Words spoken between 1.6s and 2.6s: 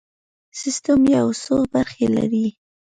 برخې لري.